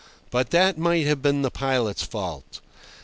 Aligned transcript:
But 0.31 0.49
that 0.49 0.79
might 0.79 1.05
have 1.05 1.21
been 1.21 1.43
the 1.43 1.51
pilot's 1.51 2.01
fault. 2.01 2.59